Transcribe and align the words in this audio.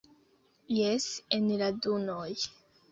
Jes, 0.79 1.07
en 1.39 1.49
la 1.63 1.71
dunoj! 1.87 2.29